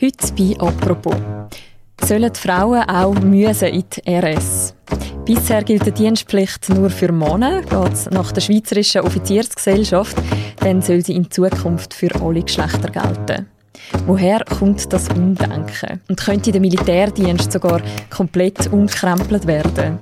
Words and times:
Heute 0.00 0.32
bei 0.36 0.56
«Apropos». 0.58 1.14
Sollen 2.02 2.34
Frauen 2.34 2.82
auch 2.88 3.14
müssen 3.20 3.68
in 3.68 3.84
die 3.88 4.10
RS? 4.10 4.74
Bisher 5.24 5.62
gilt 5.62 5.86
die 5.86 5.92
Dienstpflicht 5.92 6.68
nur 6.70 6.90
für 6.90 7.12
Männer. 7.12 7.62
Geht 7.62 8.10
nach 8.10 8.32
der 8.32 8.40
Schweizerischen 8.40 9.02
Offiziersgesellschaft, 9.02 10.16
dann 10.60 10.82
soll 10.82 11.04
sie 11.04 11.14
in 11.14 11.30
Zukunft 11.30 11.94
für 11.94 12.10
alle 12.20 12.42
Geschlechter 12.42 12.90
gelten. 12.90 13.46
Woher 14.06 14.44
kommt 14.44 14.92
das 14.92 15.08
Umdenken? 15.10 16.00
Und 16.08 16.20
könnte 16.20 16.50
der 16.50 16.60
Militärdienst 16.60 17.52
sogar 17.52 17.80
komplett 18.10 18.72
umkrempelt 18.72 19.46
werden? 19.46 20.00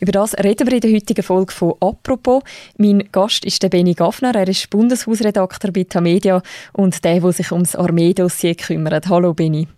Über 0.00 0.12
das 0.12 0.34
reden 0.34 0.66
wir 0.66 0.74
in 0.74 0.80
der 0.80 0.92
heutigen 0.92 1.22
Folge 1.22 1.52
von 1.52 1.74
«Apropos». 1.80 2.42
Mein 2.76 3.08
Gast 3.12 3.44
ist 3.44 3.62
der 3.62 3.68
Benny 3.68 3.94
Gaffner. 3.94 4.34
Er 4.34 4.48
ist 4.48 4.70
Bundeshausredakteur 4.70 5.72
bei 5.72 5.84
Tamedia 5.84 6.42
und 6.72 7.04
der, 7.04 7.20
der 7.20 7.32
sich 7.32 7.52
ums 7.52 7.74
Armeedossier 7.74 8.54
kümmert. 8.54 9.08
Hallo 9.08 9.34
Benny. 9.34 9.68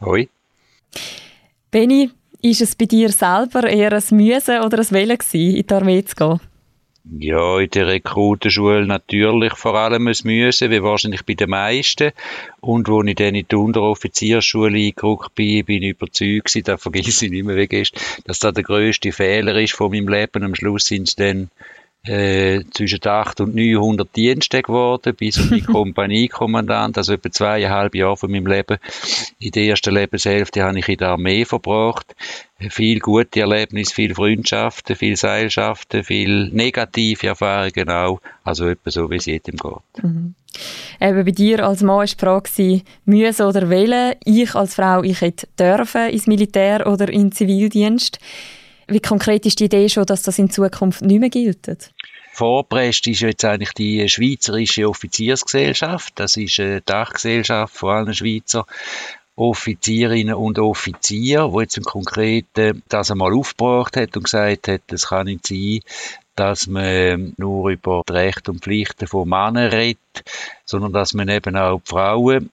Hoi. 0.00 0.28
Benny, 1.70 2.10
ist 2.42 2.60
es 2.60 2.74
bei 2.74 2.86
dir 2.86 3.10
selber 3.10 3.68
eher 3.68 3.92
ein 3.92 4.16
Müssen 4.16 4.60
oder 4.60 4.78
ein 4.78 4.90
Wählen 4.90 5.16
gewesen, 5.16 5.56
in 5.56 5.66
die 5.66 5.74
Armee 5.74 6.04
zu 6.04 6.16
gehen? 6.16 6.51
Ja, 7.04 7.58
in 7.58 7.68
der 7.68 7.88
Rekrutenschule 7.88 8.86
natürlich 8.86 9.54
vor 9.54 9.74
allem 9.74 10.06
ein 10.06 10.14
Müssen, 10.22 10.70
wie 10.70 10.82
wahrscheinlich 10.84 11.24
bei 11.24 11.34
den 11.34 11.50
meisten. 11.50 12.12
Und 12.60 12.88
wo 12.88 13.02
ich 13.02 13.16
dann 13.16 13.34
in 13.34 13.46
die 13.50 13.56
Unteroffizierschule 13.56 14.78
eingerückt 14.78 15.34
bin, 15.34 15.64
bin 15.64 15.82
ich 15.82 15.90
überzeugt 15.90 16.68
da 16.68 16.76
vergesse 16.76 17.26
ich 17.26 17.32
nicht 17.32 17.44
mehr, 17.44 17.56
wie 17.56 17.66
gestern, 17.66 18.00
dass 18.24 18.38
das 18.38 18.54
der 18.54 18.62
grösste 18.62 19.10
Fehler 19.10 19.56
ist 19.60 19.74
von 19.74 19.90
meinem 19.90 20.06
Leben. 20.06 20.44
Am 20.44 20.54
Schluss 20.54 20.86
sind 20.86 21.08
es 21.08 21.16
dann 21.16 21.50
äh, 22.04 22.64
zwischen 22.72 23.06
800 23.06 23.40
und 23.40 23.54
900 23.54 24.16
Dienste 24.16 24.62
geworden, 24.62 25.14
bis 25.14 25.38
um 25.38 25.50
die 25.50 25.60
Kompaniekommandant, 25.62 26.98
also 26.98 27.12
etwa 27.12 27.30
zweieinhalb 27.30 27.94
Jahre 27.94 28.16
von 28.16 28.30
meinem 28.30 28.46
Leben. 28.46 28.78
In 29.38 29.52
der 29.52 29.64
ersten 29.64 29.94
Lebenshälfte 29.94 30.62
habe 30.62 30.78
ich 30.78 30.88
in 30.88 30.96
der 30.96 31.10
Armee 31.10 31.44
verbracht. 31.44 32.14
Viel 32.58 33.00
gute 33.00 33.40
Erlebnisse, 33.40 33.94
viel 33.94 34.14
Freundschaften, 34.14 34.96
viel 34.96 35.16
Seilschaften, 35.16 36.04
viel 36.04 36.48
negative 36.48 37.28
Erfahrungen 37.28 37.88
auch. 37.88 38.20
Also 38.44 38.68
etwa 38.68 38.90
so, 38.90 39.10
wie 39.10 39.16
es 39.16 39.26
jedem 39.26 39.56
geht. 39.56 40.04
Mhm. 40.04 40.34
Eben 41.00 41.24
bei 41.24 41.30
dir 41.30 41.64
als 41.64 41.82
Mann 41.82 41.96
war 41.96 42.06
die 42.06 42.14
Frage, 42.18 42.82
müssen 43.04 43.46
oder 43.46 43.70
wählen. 43.70 44.14
Ich 44.24 44.54
als 44.54 44.74
Frau, 44.74 45.02
ich 45.02 45.20
hätte 45.20 45.48
dürfen 45.58 46.10
ins 46.10 46.26
Militär 46.26 46.86
oder 46.86 47.08
in 47.08 47.22
den 47.22 47.32
Zivildienst. 47.32 48.18
Wie 48.92 49.00
konkret 49.00 49.46
ist 49.46 49.60
die 49.60 49.64
Idee 49.64 49.88
schon, 49.88 50.06
dass 50.06 50.22
das 50.22 50.38
in 50.38 50.50
Zukunft 50.50 51.02
nicht 51.02 51.20
mehr 51.20 51.30
gilt? 51.30 51.90
Vorpresst 52.32 53.06
ist 53.06 53.20
jetzt 53.20 53.44
eigentlich 53.44 53.72
die 53.72 54.08
Schweizerische 54.08 54.88
Offiziersgesellschaft. 54.88 56.14
Das 56.16 56.36
ist 56.36 56.58
eine 56.60 56.80
Dachgesellschaft 56.80 57.76
von 57.76 57.90
allen 57.90 58.14
Schweizer 58.14 58.66
Offizierinnen 59.34 60.34
und 60.34 60.58
Offizier, 60.58 61.52
wo 61.52 61.60
jetzt 61.60 61.78
im 61.78 61.84
Konkreten 61.84 62.82
das 62.88 63.10
einmal 63.10 63.32
aufgebracht 63.32 63.96
hat 63.96 64.16
und 64.16 64.24
gesagt 64.24 64.68
hat, 64.68 64.82
es 64.90 65.08
kann 65.08 65.26
nicht 65.26 65.46
sein, 65.46 65.80
dass 66.36 66.66
man 66.66 67.34
nur 67.36 67.70
über 67.70 68.02
die 68.08 68.12
Rechte 68.12 68.50
und 68.50 68.62
Pflichten 68.62 69.06
von 69.06 69.28
Männern 69.28 69.70
redet, 69.70 70.01
sondern 70.64 70.92
dass 70.92 71.14
man 71.14 71.28
eben 71.28 71.56
auch 71.56 71.80
die 71.80 71.90
Frauen 71.90 72.50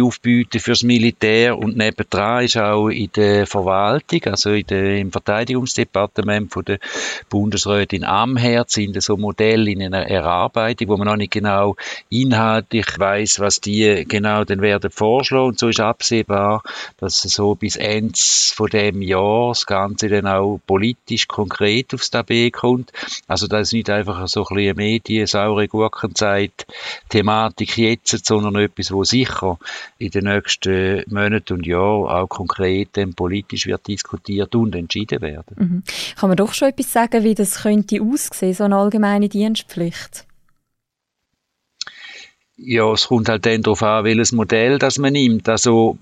aufbieten 0.00 0.60
fürs 0.60 0.82
Militär 0.82 1.56
und 1.56 1.76
nebendran 1.76 2.44
ist 2.44 2.56
auch 2.56 2.88
in 2.88 3.10
der 3.14 3.46
Verwaltung, 3.46 4.20
also 4.24 4.50
in 4.50 4.66
der, 4.66 4.98
im 4.98 5.12
Verteidigungsdepartement 5.12 6.52
von 6.52 6.64
der 6.64 6.78
Bundesrätin 7.30 8.04
Amherd 8.04 8.70
sind 8.70 9.00
so 9.02 9.16
Modelle 9.16 9.70
in 9.70 9.82
einer 9.82 10.06
Erarbeitung, 10.06 10.88
wo 10.88 10.96
man 10.96 11.06
noch 11.06 11.16
nicht 11.16 11.32
genau 11.32 11.76
inhaltlich 12.10 12.86
weiß, 12.98 13.40
was 13.40 13.60
die 13.60 14.04
genau 14.06 14.44
dann 14.44 14.60
werden 14.60 14.90
vorschlagen. 14.90 15.48
Und 15.48 15.58
so 15.58 15.68
ist 15.68 15.80
absehbar, 15.80 16.62
dass 16.98 17.22
so 17.22 17.54
bis 17.54 17.76
Ende 17.76 18.18
von 18.54 18.68
dem 18.68 19.02
Jahr 19.02 19.48
das 19.48 19.66
Ganze 19.66 20.08
dann 20.08 20.26
auch 20.26 20.60
politisch 20.66 21.28
konkret 21.28 21.94
aufs 21.94 22.10
Tablet 22.10 22.52
kommt. 22.52 22.92
Also 23.26 23.46
das 23.46 23.68
ist 23.68 23.72
nicht 23.72 23.90
einfach 23.90 24.26
so 24.28 24.44
ein 24.46 24.54
bisschen 24.54 24.76
Medien, 24.76 25.26
saure 25.26 25.68
Gurkenzeit 25.68 26.66
Thematik 27.08 27.76
jetzt, 27.76 28.26
sondern 28.26 28.56
etwas, 28.56 28.92
wo 28.92 29.04
sicher 29.04 29.58
in 29.98 30.10
den 30.10 30.24
nächsten 30.24 31.04
Monaten 31.08 31.54
und 31.54 31.66
Jahren 31.66 32.08
auch 32.08 32.28
konkret 32.28 32.98
politisch 33.16 33.66
wird 33.66 33.86
diskutiert 33.88 34.54
und 34.54 34.74
entschieden 34.74 35.20
werden. 35.20 35.56
Mhm. 35.56 35.82
Kann 36.16 36.28
man 36.28 36.36
doch 36.36 36.54
schon 36.54 36.68
etwas 36.68 36.92
sagen, 36.92 37.24
wie 37.24 37.34
das 37.34 37.62
könnte 37.62 38.00
aussehen, 38.02 38.54
so 38.54 38.64
eine 38.64 38.76
allgemeine 38.76 39.28
Dienstpflicht? 39.28 40.26
Ja, 42.56 42.92
es 42.92 43.08
kommt 43.08 43.28
halt 43.28 43.46
dann 43.46 43.62
darauf 43.62 43.82
an, 43.82 44.04
welches 44.04 44.30
Modell 44.30 44.78
das 44.78 44.98
man 44.98 45.14
nimmt. 45.14 45.48
Also, 45.48 45.98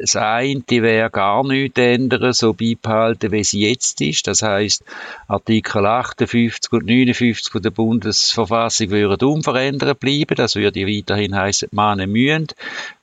das 0.00 0.14
eine 0.14 0.62
wäre 0.68 1.10
gar 1.10 1.44
nichts 1.44 1.78
ändern, 1.78 2.32
so 2.32 2.54
beibehalten, 2.54 3.32
wie 3.32 3.40
es 3.40 3.50
jetzt 3.50 4.00
ist. 4.00 4.28
Das 4.28 4.42
heißt, 4.42 4.84
Artikel 5.26 5.84
58 5.84 6.72
und 6.72 6.86
59 6.86 7.50
von 7.50 7.62
der 7.62 7.70
Bundesverfassung 7.70 8.90
würden 8.90 9.28
unverändert 9.28 9.98
bleiben. 9.98 10.36
Das 10.36 10.54
würde 10.54 10.86
weiterhin 10.86 11.34
heißen, 11.34 11.70
Männer 11.72 12.06
müssen 12.06 12.46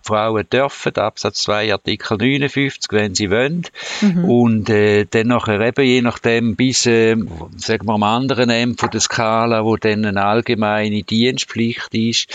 Frauen 0.05 0.47
dürfen, 0.47 0.95
Absatz 0.97 1.41
2, 1.41 1.73
Artikel 1.73 2.17
59, 2.17 2.91
wenn 2.91 3.15
sie 3.15 3.31
wollen. 3.31 3.65
Mhm. 4.01 4.25
Und 4.25 4.69
äh, 4.69 5.05
dann 5.09 5.27
nachher 5.27 5.59
eben, 5.59 5.83
je 5.83 6.01
nachdem, 6.03 6.55
bis, 6.55 6.85
äh, 6.85 7.15
sagen 7.57 7.87
wir, 7.87 7.93
am 7.95 8.03
anderen 8.03 8.51
Ende 8.51 8.77
von 8.77 8.91
der 8.91 9.01
Skala, 9.01 9.65
wo 9.65 9.77
dann 9.77 10.05
eine 10.05 10.23
allgemeine 10.23 11.01
Dienstpflicht 11.01 11.89
ist, 11.93 12.27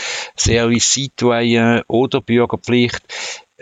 Service 0.50 0.92
Citoyen 0.92 1.82
oder 1.86 2.20
Bürgerpflicht, 2.20 3.02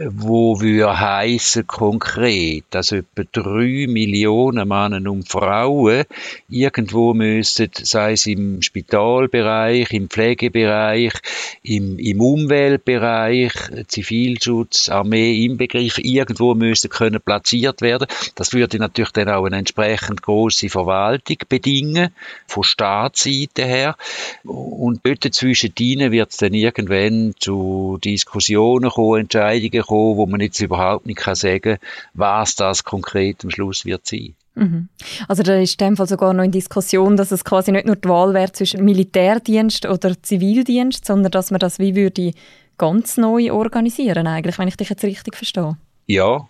wo 0.01 0.61
wir 0.61 0.99
heißen 0.99 1.67
konkret, 1.67 2.65
dass 2.71 2.93
etwa 2.93 3.25
drei 3.33 3.87
Millionen 3.89 4.69
Männer 4.69 5.11
und 5.11 5.29
Frauen 5.29 6.05
irgendwo 6.49 7.15
müssen, 7.15 7.71
sei 7.75 8.13
es 8.13 8.27
im 8.27 8.63
Spitalbereich, 8.63 9.91
im 9.93 10.09
Pflegebereich, 10.09 11.15
im, 11.63 11.99
im 11.99 12.21
Umweltbereich, 12.21 13.53
Zivilschutz, 13.89 14.89
Armee 14.89 15.45
im 15.45 15.57
Begriff, 15.57 15.99
irgendwo 15.99 16.55
müssen 16.55 16.91
können 16.91 17.21
platziert 17.21 17.83
werden. 17.83 18.07
Das 18.37 18.53
würde 18.53 18.79
natürlich 18.79 19.13
dann 19.13 19.29
auch 19.29 19.47
eine 19.47 19.59
entsprechend 19.59 20.23
große 20.23 20.69
Verwaltung 20.69 21.39
bedingen, 21.49 22.11
von 22.47 22.63
Staatsseite 22.63 23.65
her. 23.65 23.97
Und 24.45 25.01
dort 25.03 25.35
zwischen 25.35 25.73
ihnen 25.79 26.13
wird 26.13 26.31
es 26.31 26.37
dann 26.37 26.55
irgendwann 26.55 27.35
zu 27.39 27.99
Diskussionen 28.05 28.91
kommen, 28.91 29.23
Entscheidungen 29.23 29.88
gekommen, 29.89 30.17
wo 30.17 30.27
man 30.27 30.41
jetzt 30.41 30.61
überhaupt 30.61 31.07
nicht 31.07 31.19
kann 31.19 31.35
sagen 31.35 31.79
was 32.15 32.55
das 32.55 32.85
konkret 32.85 33.45
am 33.45 33.51
Schluss 33.51 33.85
wird 33.85 34.07
sein. 34.07 34.35
Mhm. 34.55 34.89
Also 35.29 35.43
da 35.43 35.59
ist 35.59 35.81
in 35.81 35.89
dem 35.89 35.97
Fall 35.97 36.09
sogar 36.09 36.33
noch 36.33 36.45
in 36.45 36.51
Diskussion, 36.51 37.17
dass 37.17 37.31
es 37.31 37.45
quasi 37.45 37.73
nicht 37.73 37.87
nur 37.87 37.97
die 37.97 38.09
Wahl 38.09 38.35
wäre 38.35 38.53
zwischen 38.53 38.85
Militärdienst 38.85 39.87
oder 39.87 40.21
Zivildienst, 40.21 41.05
sondern 41.05 41.31
dass 41.31 41.51
man 41.51 41.61
das 41.61 41.79
wie 41.79 41.95
würde 41.95 42.33
ganz 42.77 43.17
neu 43.17 43.53
organisieren 43.53 44.27
eigentlich, 44.27 44.59
wenn 44.59 44.69
ich 44.69 44.77
dich 44.77 44.89
jetzt 44.89 45.05
richtig 45.05 45.37
verstehe. 45.37 45.77
Ja, 46.07 46.49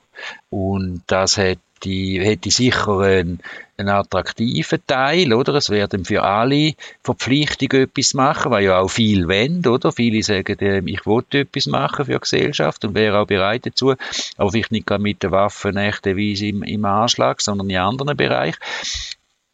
und 0.51 1.03
das 1.07 1.37
hat 1.39 1.59
die 1.85 2.21
hätte 2.21 2.51
sicher 2.51 2.99
einen, 3.01 3.41
einen 3.77 3.89
attraktiven 3.89 4.81
Teil, 4.87 5.33
oder? 5.33 5.55
Es 5.55 5.71
werden 5.71 6.05
für 6.05 6.23
alle 6.23 6.75
Verpflichtungen 7.03 7.85
etwas 7.85 8.15
machen, 8.15 8.51
weil 8.51 8.65
ja 8.65 8.79
auch 8.79 8.89
viel 8.89 9.29
wollen, 9.29 9.67
oder? 9.67 9.93
Viele 9.93 10.23
sagen, 10.23 10.59
äh, 10.61 10.83
ich 10.85 11.07
wollte 11.07 11.41
etwas 11.41 11.67
machen 11.67 12.05
für 12.05 12.15
die 12.15 12.21
Gesellschaft 12.21 12.85
und 12.85 12.95
wäre 12.95 13.19
auch 13.19 13.27
bereit 13.27 13.67
dazu, 13.67 13.95
aber 14.37 14.51
vielleicht 14.51 14.73
nicht 14.73 14.91
mit 14.99 15.23
den 15.23 15.31
Waffen 15.31 15.77
echteweise 15.77 16.47
im, 16.47 16.63
im 16.63 16.85
Anschlag, 16.85 17.41
sondern 17.41 17.71
in 17.71 17.77
anderen 17.77 18.17
Bereichen. 18.17 18.59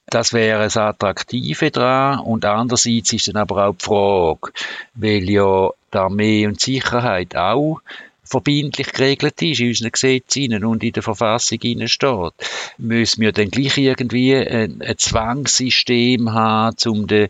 Das 0.06 0.32
wäre 0.32 0.64
das 0.64 0.76
Attraktive 0.76 1.70
dran. 1.70 2.20
Und 2.20 2.44
andererseits 2.44 3.12
ist 3.12 3.28
dann 3.28 3.36
aber 3.36 3.66
auch 3.66 3.74
die 3.74 3.84
Frage, 3.84 4.52
weil 4.94 5.28
ja 5.28 5.70
die 5.92 5.98
Armee 5.98 6.46
und 6.46 6.64
die 6.64 6.74
Sicherheit 6.74 7.34
auch 7.34 7.80
verbindlich 8.24 8.92
geregelt 8.92 9.40
ist 9.42 9.60
in 9.60 9.68
unseren 9.68 9.92
Gesetzen 9.92 10.64
und 10.64 10.82
in 10.82 10.92
der 10.92 11.02
Verfassung 11.02 11.58
steht, 11.86 12.32
müssen 12.78 13.20
wir 13.20 13.32
dann 13.32 13.50
gleich 13.50 13.78
irgendwie 13.78 14.34
ein, 14.34 14.82
ein 14.82 14.98
Zwangssystem 14.98 16.32
haben, 16.32 16.76
um 16.86 17.06
den 17.06 17.28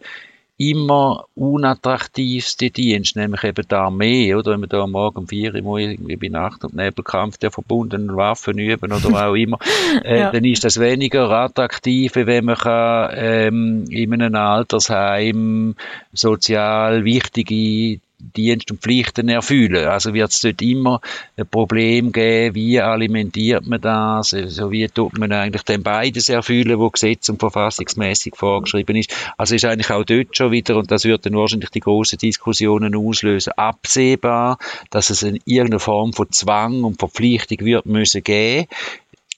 immer 0.57 1.27
unattraktivsten 1.35 2.73
Dienst, 2.73 3.17
nämlich 3.17 3.43
eben 3.43 3.67
die 3.69 3.75
Armee, 3.75 4.35
oder 4.35 4.53
wenn 4.53 4.61
man 4.61 4.69
da 4.69 4.87
morgen 4.87 5.19
um 5.19 5.29
vier 5.29 5.53
Uhr 5.55 5.79
irgendwie 5.79 6.17
bei 6.17 6.29
Nacht- 6.29 6.65
und 6.65 6.75
Nebelkampf 6.75 7.39
der 7.39 7.51
verbundenen 7.51 8.17
Waffen 8.17 8.59
üben 8.59 8.93
oder 8.93 9.29
auch 9.29 9.35
immer, 9.35 9.59
äh, 10.05 10.21
ja. 10.21 10.31
dann 10.31 10.45
ist 10.45 10.63
das 10.63 10.79
weniger 10.79 11.29
attraktiv, 11.31 12.13
wenn 12.15 12.45
man 12.45 12.57
kann, 12.57 13.11
ähm, 13.17 13.85
in 13.89 14.13
einem 14.13 14.35
Altersheim 14.37 15.75
sozial 16.13 17.05
wichtige 17.05 17.99
Dienst 18.19 18.71
und 18.71 18.81
Pflichten 18.81 19.29
erfüllen. 19.29 19.87
Also 19.87 20.15
wird 20.15 20.31
es 20.31 20.41
dort 20.41 20.63
immer 20.63 21.01
ein 21.37 21.47
Problem 21.47 22.13
geben, 22.13 22.55
wie 22.55 22.81
alimentiert 22.81 23.67
man 23.67 23.81
das, 23.81 24.33
also 24.33 24.71
wie 24.71 24.89
tut 24.89 25.19
man 25.19 25.33
eigentlich 25.33 25.63
dann 25.63 25.83
beides 25.83 26.29
erfüllen, 26.29 26.79
wo 26.79 26.91
Gesetz 26.91 27.29
und 27.29 27.41
verfassungsmäßig 27.41 28.35
vorgeschrieben 28.37 28.97
ist. 28.97 29.15
Also 29.37 29.55
ist 29.55 29.65
eigentlich 29.65 29.91
auch 29.91 30.05
dort 30.05 30.37
schon 30.37 30.53
wieder, 30.53 30.77
und 30.77 30.91
das 30.91 31.05
wird 31.05 31.27
dann 31.27 31.35
wahrscheinlich 31.35 31.71
die 31.71 31.81
großen 31.81 32.19
Diskussionen 32.19 32.95
auslösen, 32.95 33.53
absehbar, 33.57 34.59
dass 34.91 35.11
es 35.11 35.23
in 35.23 35.39
irgendeine 35.45 35.81
Form 35.81 36.13
von 36.13 36.31
Zwang 36.31 36.85
und 36.85 36.99
Verpflichtung 36.99 37.61
wird 37.61 37.87
müssen 37.87 38.23
geben 38.23 38.69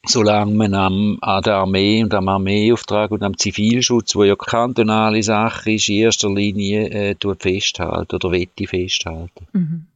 solange 0.08 0.54
man 0.54 0.74
am, 0.74 1.18
an 1.20 1.42
der 1.42 1.54
Armee 1.54 2.02
und 2.02 2.14
am 2.14 2.28
Armeeauftrag 2.28 3.10
und 3.10 3.22
am 3.22 3.36
Zivilschutz, 3.36 4.14
wo 4.16 4.24
ja 4.24 4.36
kantonale 4.36 5.22
Sache 5.22 5.72
ist, 5.72 5.88
in 5.88 5.96
erster 5.96 6.30
Linie 6.30 6.88
äh, 6.88 7.16
festhalten 7.38 8.16
oder 8.16 8.30
wette 8.30 8.66
festhalten. 8.66 9.46
Mhm. 9.52 9.86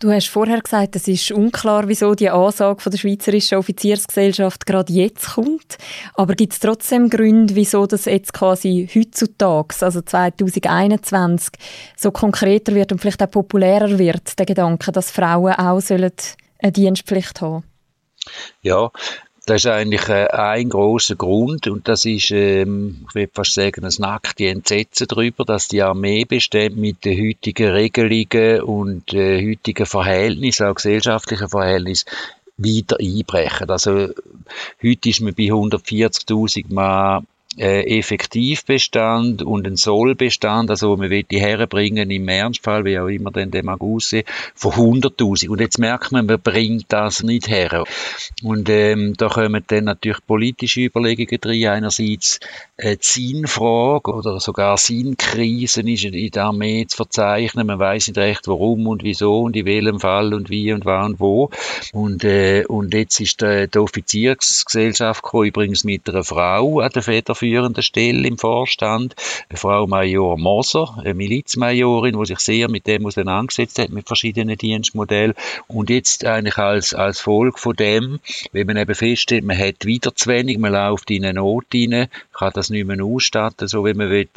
Du 0.00 0.10
hast 0.10 0.28
vorher 0.28 0.60
gesagt, 0.60 0.96
es 0.96 1.06
ist 1.08 1.30
unklar, 1.30 1.88
wieso 1.88 2.14
die 2.14 2.28
Ansage 2.28 2.80
von 2.80 2.90
der 2.90 2.98
Schweizerischen 2.98 3.58
Offiziersgesellschaft 3.58 4.66
gerade 4.66 4.92
jetzt 4.92 5.34
kommt. 5.34 5.78
Aber 6.14 6.34
gibt 6.34 6.52
es 6.52 6.60
trotzdem 6.60 7.08
Gründe, 7.08 7.54
wieso 7.54 7.86
das 7.86 8.06
jetzt 8.06 8.32
quasi 8.32 8.88
heutzutage, 8.94 9.74
also 9.80 10.02
2021, 10.02 11.52
so 11.96 12.10
konkreter 12.10 12.74
wird 12.74 12.92
und 12.92 12.98
vielleicht 12.98 13.22
auch 13.22 13.30
populärer 13.30 13.98
wird, 13.98 14.38
der 14.38 14.46
Gedanke, 14.46 14.92
dass 14.92 15.10
Frauen 15.10 15.54
auch 15.54 15.80
eine 15.90 16.72
Dienstpflicht 16.72 17.40
haben 17.40 17.62
sollen? 17.62 17.73
Ja, 18.62 18.90
das 19.46 19.64
ist 19.64 19.70
eigentlich 19.70 20.08
äh, 20.08 20.26
ein 20.28 20.70
großer 20.70 21.16
Grund 21.16 21.66
und 21.66 21.86
das 21.86 22.06
ist, 22.06 22.30
ähm, 22.30 23.04
ich 23.08 23.14
würde 23.14 23.32
fast 23.34 23.54
sagen, 23.54 23.82
das 23.82 23.98
nackte 23.98 24.48
Entsetzen 24.48 25.06
darüber, 25.06 25.44
dass 25.44 25.68
die 25.68 25.82
Armeebestände 25.82 26.80
mit 26.80 27.04
den 27.04 27.28
heutigen 27.28 27.70
Regelungen 27.70 28.62
und 28.62 29.12
äh, 29.12 29.50
heutigen 29.50 29.84
Verhältnissen, 29.84 30.66
auch 30.66 30.74
gesellschaftlichen 30.74 31.48
Verhältnissen, 31.48 32.08
wieder 32.56 32.98
einbrechen. 33.00 33.68
Also 33.68 34.08
heute 34.82 35.08
ist 35.08 35.20
man 35.20 35.34
bei 35.34 35.44
140.000 35.44 36.72
Mann 36.72 37.26
äh, 37.58 37.98
Effektivbestand 37.98 39.42
und 39.42 39.66
ein 39.66 39.76
Sollbestand, 39.76 40.70
also 40.70 40.96
man 40.96 41.10
will 41.10 41.22
die 41.22 41.40
herbringen 41.40 42.10
im 42.10 42.28
Ernstfall, 42.28 42.84
wie 42.84 42.98
auch 42.98 43.08
immer 43.08 43.30
denn 43.30 43.50
der 43.50 43.64
mag 43.64 43.80
aussehen, 43.80 44.24
von 44.54 44.72
100.000. 44.72 45.48
Und 45.48 45.60
jetzt 45.60 45.78
merkt 45.78 46.12
man, 46.12 46.26
man 46.26 46.40
bringt 46.40 46.86
das 46.88 47.22
nicht 47.22 47.48
her. 47.48 47.84
Und 48.42 48.68
ähm, 48.68 49.14
da 49.16 49.28
kommen 49.28 49.62
dann 49.66 49.84
natürlich 49.84 50.24
politische 50.26 50.82
Überlegungen 50.82 51.40
drin. 51.40 51.66
Einerseits 51.66 52.40
äh, 52.76 52.96
Sinnfrage 53.00 54.12
oder 54.12 54.40
sogar 54.40 54.76
Sinnkrisen 54.76 55.88
ist 55.88 56.04
in 56.04 56.30
der 56.30 56.44
Armee 56.44 56.86
zu 56.86 56.96
verzeichnen. 56.96 57.66
Man 57.66 57.78
weiß 57.78 58.08
nicht 58.08 58.18
recht, 58.18 58.46
warum 58.48 58.86
und 58.86 59.02
wieso 59.02 59.42
und 59.42 59.56
in 59.56 59.66
welchem 59.66 60.00
Fall 60.00 60.34
und 60.34 60.50
wie 60.50 60.72
und 60.72 60.84
wann 60.84 61.12
und 61.12 61.20
wo. 61.20 61.50
Und, 61.92 62.24
äh, 62.24 62.64
und 62.66 62.92
jetzt 62.94 63.20
ist 63.20 63.40
die, 63.40 63.68
die 63.72 63.78
Offiziersgesellschaft 63.78 65.22
gekommen, 65.22 65.46
übrigens 65.46 65.84
mit 65.84 66.08
einer 66.08 66.24
Frau 66.24 66.80
an 66.80 66.90
der 66.94 67.02
Federführung 67.02 67.54
führenden 67.54 67.82
Stelle 67.82 68.26
im 68.26 68.38
Vorstand, 68.38 69.14
Frau 69.54 69.86
Major 69.86 70.38
Moser, 70.38 70.96
eine 70.98 71.14
Milizmajorin, 71.14 72.18
die 72.18 72.26
sich 72.26 72.40
sehr 72.40 72.70
mit 72.70 72.86
dem 72.86 73.06
auseinandergesetzt 73.06 73.78
hat, 73.78 73.90
mit 73.90 74.06
verschiedenen 74.06 74.56
Dienstmodellen. 74.56 75.34
Und 75.68 75.90
jetzt 75.90 76.24
eigentlich 76.24 76.58
als, 76.58 76.94
als 76.94 77.20
Folge 77.20 77.58
von 77.58 77.76
dem, 77.76 78.20
wenn 78.52 78.66
man 78.66 78.76
eben 78.76 78.94
feststellt, 78.94 79.44
man 79.44 79.58
hat 79.58 79.84
wieder 79.84 80.14
zu 80.14 80.30
wenig, 80.30 80.58
man 80.58 80.72
läuft 80.72 81.10
in 81.10 81.24
eine 81.24 81.34
Not 81.34 81.66
rein, 81.72 82.08
kann 82.34 82.52
das 82.54 82.70
nicht 82.70 82.86
mehr 82.86 83.02
ausstatten, 83.02 83.68
so 83.68 83.84
wie 83.86 83.94
man 83.94 84.10
will, 84.10 84.28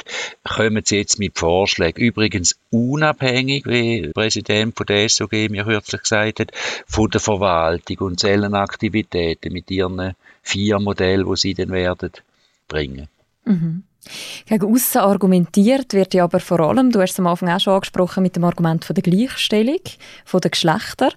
kommen 0.44 0.82
sie 0.84 0.98
jetzt 0.98 1.18
mit 1.18 1.38
Vorschlägen. 1.38 2.00
Übrigens 2.00 2.58
unabhängig, 2.70 3.66
wie 3.66 4.02
der 4.02 4.12
Präsident 4.12 4.76
von 4.76 4.86
der 4.86 5.08
SOG 5.08 5.32
mir 5.50 5.64
kürzlich 5.64 6.02
gesagt 6.02 6.40
hat, 6.40 6.52
von 6.86 7.10
der 7.10 7.20
Verwaltung 7.20 7.98
und 7.98 8.20
Zellenaktivitäten 8.20 9.52
mit 9.52 9.70
ihren 9.70 10.14
vier 10.42 10.78
Modellen, 10.78 11.26
die 11.28 11.36
sie 11.36 11.54
dann 11.54 11.70
werden 11.70 12.12
bringen. 12.68 13.08
Mhm. 13.44 13.82
Gegen 14.46 14.74
aussen 14.74 14.98
argumentiert 14.98 15.92
wird 15.92 16.14
ja 16.14 16.24
aber 16.24 16.40
vor 16.40 16.60
allem, 16.60 16.90
du 16.90 17.00
hast 17.00 17.12
es 17.12 17.18
am 17.18 17.26
Anfang 17.26 17.50
auch 17.50 17.60
schon 17.60 17.74
angesprochen, 17.74 18.22
mit 18.22 18.36
dem 18.36 18.44
Argument 18.44 18.84
von 18.84 18.94
der 18.94 19.02
Gleichstellung 19.02 19.80
von 20.24 20.40
der 20.40 20.50
Geschlechter. 20.50 21.10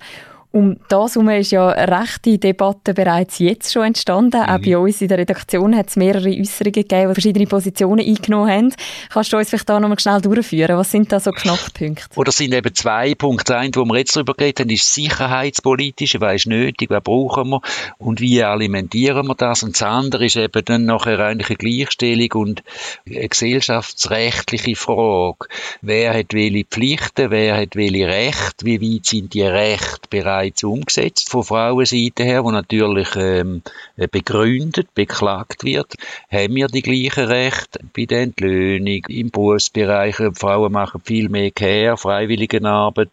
Um 0.53 0.77
das 0.89 1.15
herum 1.15 1.30
ist 1.30 1.51
ja 1.51 1.69
eine 1.69 2.01
rechte 2.01 2.38
Debatte 2.38 2.94
bereits 2.94 3.39
jetzt 3.39 3.71
schon 3.71 3.83
entstanden. 3.83 4.42
Mhm. 4.42 4.50
Auch 4.50 4.59
bei 4.59 4.77
uns 4.77 5.01
in 5.01 5.07
der 5.07 5.19
Redaktion 5.19 5.75
hat 5.77 5.88
es 5.88 5.95
mehrere 5.95 6.30
Äußerungen 6.30 6.74
gegeben, 6.74 7.07
die 7.07 7.13
verschiedene 7.13 7.48
Positionen 7.48 8.06
eingenommen 8.06 8.51
haben. 8.51 8.74
Kannst 9.09 9.31
du 9.31 9.38
uns 9.38 9.50
vielleicht 9.50 9.69
da 9.69 9.80
nochmal 9.80 9.98
schnell 9.98 10.19
durchführen? 10.19 10.75
Was 10.75 10.92
sind 10.92 11.09
da 11.09 11.21
so 11.21 11.31
Knackpunkte? 11.31 12.19
Oder 12.19 12.33
sind 12.33 12.53
eben 12.53 12.75
zwei 12.75 13.15
Punkte. 13.15 13.56
Ein, 13.56 13.71
wo 13.75 13.86
wir 13.86 13.98
jetzt 13.98 14.13
darüber 14.13 14.33
geredet 14.33 14.59
haben, 14.59 14.69
ist 14.69 14.94
sicherheitspolitisch. 14.94 16.19
Was 16.19 16.36
ist 16.36 16.48
nötig? 16.48 16.89
Was 16.89 17.01
brauchen 17.01 17.51
wir? 17.51 17.62
Und 17.97 18.19
wie 18.19 18.44
alimentieren 18.44 19.27
wir 19.27 19.36
das? 19.36 19.63
Und 19.63 19.75
das 19.75 19.83
andere 19.83 20.25
ist 20.25 20.36
eben 20.36 20.65
dann 20.65 20.83
nachher 20.83 21.19
eigentlich 21.19 21.50
eine 21.50 21.57
Gleichstellung 21.57 22.31
und 22.33 22.63
eine 23.07 23.30
gesellschaftsrechtliche 23.30 24.75
Frage. 24.75 25.47
Wer 25.81 26.13
hat 26.13 26.33
welche 26.33 26.65
Pflichten? 26.65 27.31
Wer 27.31 27.56
hat 27.56 27.77
welche 27.77 28.07
Rechte? 28.07 28.65
Wie 28.65 28.81
weit 28.81 29.06
sind 29.06 29.33
die 29.33 29.44
Rechte 29.44 30.09
bereits 30.09 30.41
bereits 30.42 30.64
umgesetzt 30.64 31.30
von 31.30 31.44
Frauenseite 31.44 32.24
her, 32.24 32.44
wo 32.44 32.52
natürlich 32.52 33.16
ähm, 33.16 33.62
begründet, 34.12 34.94
beklagt 34.96 35.64
wird. 35.64 35.96
Haben 36.32 36.56
wir 36.56 36.68
die 36.68 36.82
gleichen 36.82 37.26
Rechte 37.26 37.80
bei 37.96 38.06
der 38.06 38.22
Entlöhnung, 38.22 39.06
im 39.08 39.30
Berufsbereich? 39.30 40.16
Frauen 40.34 40.72
machen 40.72 41.02
viel 41.04 41.30
mehr 41.30 41.52
Care, 41.52 41.98
Freiwilligenarbeit 41.98 43.12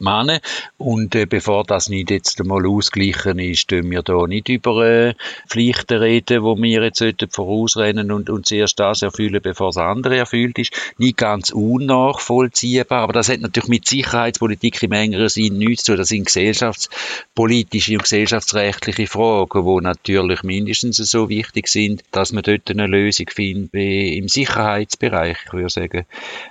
Männer. 0.00 0.40
Und 0.76 1.14
äh, 1.14 1.26
bevor 1.26 1.62
das 1.62 1.88
nicht 1.88 2.10
jetzt 2.10 2.40
einmal 2.40 2.66
ausgleichen 2.66 3.38
ist, 3.38 3.68
tun 3.68 3.90
wir 3.92 4.02
da 4.02 4.26
nicht 4.26 4.48
über 4.48 4.84
äh, 4.84 5.14
Pflichten 5.48 5.98
reden, 5.98 6.42
wo 6.42 6.56
wir 6.56 6.82
jetzt 6.82 6.98
sollten 6.98 7.30
vorausrennen 7.30 8.10
und, 8.10 8.28
und 8.28 8.44
zuerst 8.44 8.80
das 8.80 9.02
erfüllen, 9.02 9.40
bevor 9.40 9.68
das 9.68 9.76
andere 9.76 10.16
erfüllt 10.16 10.58
ist. 10.58 10.72
Nicht 10.98 11.16
ganz 11.16 11.50
unnachvollziehbar, 11.50 13.02
aber 13.02 13.12
das 13.12 13.28
hat 13.28 13.40
natürlich 13.40 13.68
mit 13.68 13.86
Sicherheitspolitik 13.86 14.82
im 14.82 14.92
engeren 14.92 15.28
Sinn 15.28 15.58
nichts 15.58 15.84
zu 15.84 15.92
tun. 15.92 15.98
Das 15.98 16.08
sind 16.08 16.26
gesellschaftspolitische 16.26 17.92
und 17.92 18.02
gesellschaftsrechtliche 18.02 19.06
Fragen, 19.06 19.64
die 19.64 19.80
natürlich 19.80 20.42
mindestens 20.42 20.96
so 20.96 21.28
wichtig 21.28 21.68
sind, 21.68 22.02
dass 22.10 22.32
man 22.32 22.42
dort 22.42 22.68
eine 22.68 22.88
Lösung 22.88 23.26
findet 23.30 23.72
wie 23.72 24.18
im 24.18 24.26
Sicherheitsbereich, 24.26 25.38
ich 25.46 25.52
würde 25.52 25.70
sagen, 25.70 26.06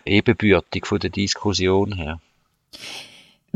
ebenbürtig 0.05 0.85
von 0.85 0.99
der 0.99 1.09
Diskussion 1.09 1.93
her. 1.93 2.21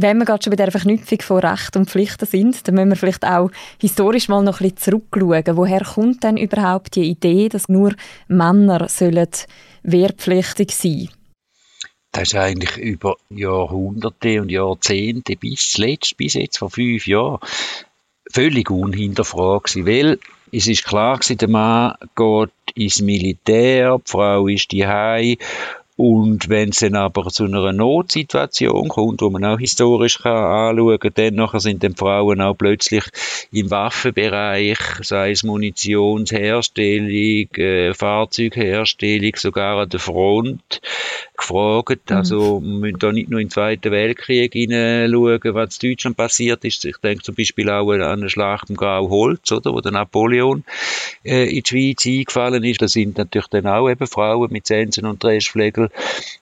Wenn 0.01 0.17
wir 0.17 0.25
gerade 0.25 0.43
schon 0.43 0.51
bei 0.51 0.57
der 0.57 0.71
Verknüpfung 0.71 1.21
von 1.21 1.39
Recht 1.39 1.75
und 1.75 1.89
Pflichten 1.89 2.25
sind, 2.25 2.67
dann 2.67 2.75
müssen 2.75 2.89
wir 2.89 2.95
vielleicht 2.95 3.25
auch 3.25 3.51
historisch 3.79 4.29
mal 4.29 4.43
noch 4.43 4.59
ein 4.59 4.71
bisschen 4.71 5.01
zurückschauen. 5.11 5.57
Woher 5.57 5.83
kommt 5.83 6.23
denn 6.23 6.37
überhaupt 6.37 6.95
die 6.95 7.03
Idee, 7.03 7.49
dass 7.49 7.69
nur 7.69 7.93
Männer 8.27 8.87
sollen 8.89 9.29
wehrpflichtig 9.83 10.75
sein 10.75 11.09
das 12.11 12.23
ist 12.23 12.35
eigentlich 12.35 12.77
über 12.77 13.15
Jahrhunderte 13.29 14.41
und 14.41 14.51
Jahrzehnte 14.51 15.37
bis 15.37 15.71
zuletzt, 15.71 16.17
bis 16.17 16.33
jetzt 16.33 16.57
vor 16.57 16.69
fünf 16.69 17.07
Jahren, 17.07 17.39
völlig 18.29 18.69
unhinterfragt 18.69 19.75
weil 19.85 20.19
es 20.51 20.67
ist 20.67 20.83
klar 20.83 21.17
gewesen, 21.17 21.37
der 21.37 21.47
Mann 21.47 21.95
geht 22.15 22.51
ins 22.75 23.01
Militär, 23.01 23.97
die 23.97 24.11
Frau 24.11 24.47
ist 24.47 24.71
die 24.71 24.85
und 25.97 26.49
wenn 26.49 26.69
es 26.69 26.79
dann 26.79 26.95
aber 26.95 27.27
zu 27.27 27.43
einer 27.43 27.73
Notsituation 27.73 28.87
kommt, 28.87 29.21
wo 29.21 29.29
man 29.29 29.45
auch 29.45 29.59
historisch 29.59 30.19
kann 30.19 30.35
anschauen 30.35 30.99
kann, 30.99 31.11
dann 31.15 31.35
nachher 31.35 31.59
sind 31.59 31.83
dann 31.83 31.95
Frauen 31.95 32.41
auch 32.41 32.55
plötzlich 32.55 33.03
im 33.51 33.69
Waffenbereich, 33.69 34.79
sei 35.01 35.31
es 35.31 35.43
Munitionsherstellung, 35.43 37.53
äh, 37.55 37.93
Fahrzeugherstellung, 37.93 39.35
sogar 39.35 39.79
an 39.79 39.89
der 39.89 39.99
Front 39.99 40.81
gefragt. 41.37 42.09
Mhm. 42.09 42.15
Also, 42.15 42.61
wir 42.61 42.79
müssen 42.79 42.99
da 42.99 43.11
nicht 43.11 43.29
nur 43.29 43.39
in 43.39 43.47
den 43.47 43.51
Zweiten 43.51 43.91
Weltkrieg 43.91 44.53
hineinschauen, 44.53 45.53
was 45.53 45.77
in 45.77 45.89
Deutschland 45.89 46.17
passiert 46.17 46.63
ist. 46.63 46.85
Ich 46.85 46.97
denke 46.97 47.23
zum 47.23 47.35
Beispiel 47.35 47.69
auch 47.69 47.91
an 47.91 48.01
eine 48.01 48.29
Schlacht 48.29 48.69
im 48.69 48.77
Grauholz, 48.77 49.51
oder, 49.51 49.73
wo 49.73 49.81
der 49.81 49.91
Napoleon 49.91 50.63
äh, 51.23 51.49
in 51.49 51.63
die 51.63 51.67
Schweiz 51.67 52.05
eingefallen 52.05 52.63
ist. 52.63 52.81
Da 52.81 52.87
sind 52.87 53.17
natürlich 53.17 53.47
dann 53.47 53.67
auch 53.67 53.89
eben 53.89 54.07
Frauen 54.07 54.51
mit 54.51 54.67
Sensen 54.67 55.05
und 55.05 55.21
Dreschflegel 55.81 55.89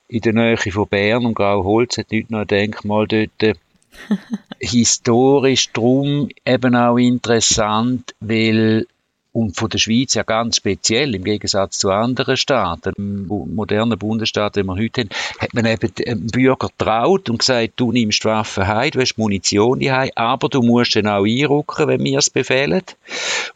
in 0.08 0.20
der 0.20 0.32
Nähe 0.32 0.56
von 0.56 0.88
Bern 0.88 1.26
und 1.26 1.34
Grauholz 1.34 1.98
hat 1.98 2.10
nicht 2.10 2.30
noch 2.30 2.40
ein 2.40 2.46
Denkmal 2.46 3.06
dort. 3.06 3.56
historisch 4.60 5.72
drum 5.72 6.28
eben 6.44 6.76
auch 6.76 6.96
interessant, 6.96 8.14
weil 8.20 8.86
und 9.32 9.56
von 9.56 9.68
der 9.68 9.78
Schweiz 9.78 10.14
ja 10.14 10.24
ganz 10.24 10.56
speziell, 10.56 11.14
im 11.14 11.22
Gegensatz 11.22 11.78
zu 11.78 11.90
anderen 11.90 12.36
Staaten, 12.36 13.26
modernen 13.28 13.98
Bundesstaaten, 13.98 14.62
die 14.62 14.68
wir 14.68 14.76
heute 14.76 15.02
haben, 15.02 15.10
hat 15.38 15.54
man 15.54 15.66
eben 15.66 15.94
dem 15.94 16.26
Bürger 16.26 16.68
traut 16.76 17.30
und 17.30 17.38
gesagt, 17.38 17.74
du 17.76 17.92
nimmst 17.92 18.24
Waffen 18.24 18.66
heim, 18.66 18.90
du 18.90 19.00
hast 19.00 19.18
Munition 19.18 19.80
heim, 19.80 20.10
aber 20.16 20.48
du 20.48 20.62
musst 20.62 20.96
dann 20.96 21.06
auch 21.06 21.24
einrücken, 21.24 21.86
wenn 21.86 22.02
wir 22.02 22.18
es 22.18 22.30
befehlen. 22.30 22.82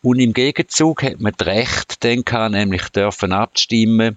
Und 0.01 0.21
im 0.21 0.33
Gegenzug 0.33 1.03
hat 1.03 1.21
man 1.21 1.33
das 1.37 1.49
Recht, 1.49 2.05
dann 2.05 2.25
kann 2.25 2.53
nämlich 2.53 2.89
dürfen 2.91 3.33
abstimmen 3.33 4.17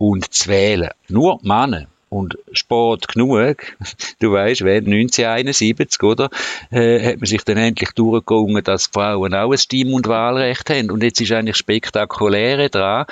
und 0.00 0.32
zu 0.32 0.48
wählen. 0.48 0.90
Nur 1.08 1.38
Männer 1.42 1.86
und 2.08 2.38
Sport 2.52 3.06
genug. 3.08 3.76
Du 4.18 4.32
weißt, 4.32 4.64
wenn 4.64 4.86
1971, 4.86 6.02
oder, 6.02 6.30
äh, 6.70 7.12
hat 7.12 7.16
man 7.20 7.26
sich 7.26 7.44
dann 7.44 7.58
endlich 7.58 7.92
durchgegangen, 7.92 8.64
dass 8.64 8.86
Frauen 8.86 9.34
auch 9.34 9.52
ein 9.52 9.58
Stimm- 9.58 9.94
und 9.94 10.08
Wahlrecht 10.08 10.68
haben. 10.70 10.90
Und 10.90 11.02
jetzt 11.02 11.20
ist 11.20 11.32
eigentlich 11.32 11.56
spektakuläre 11.56 12.68
dran, 12.70 13.06